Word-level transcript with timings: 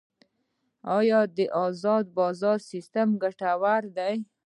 آیا 0.97 1.19
د 1.35 1.37
ازاد 1.65 2.05
بازار 2.19 2.57
سیستم 2.71 3.07
ګټور 3.23 3.83
دی؟ 3.97 4.15